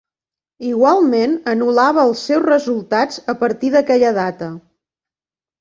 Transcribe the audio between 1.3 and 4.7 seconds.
anul·lava els seus resultats a partir d'aquella data.